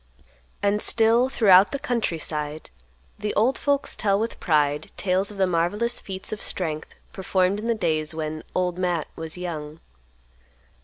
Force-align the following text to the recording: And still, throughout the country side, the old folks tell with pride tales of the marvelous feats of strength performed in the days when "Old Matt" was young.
And 0.63 0.81
still, 0.81 1.29
throughout 1.29 1.71
the 1.71 1.77
country 1.77 2.17
side, 2.17 2.71
the 3.19 3.35
old 3.35 3.55
folks 3.59 3.95
tell 3.95 4.19
with 4.19 4.39
pride 4.39 4.91
tales 4.97 5.29
of 5.29 5.37
the 5.37 5.45
marvelous 5.45 6.01
feats 6.01 6.31
of 6.33 6.41
strength 6.41 6.95
performed 7.13 7.59
in 7.59 7.67
the 7.67 7.75
days 7.75 8.15
when 8.15 8.43
"Old 8.55 8.79
Matt" 8.79 9.07
was 9.15 9.37
young. 9.37 9.79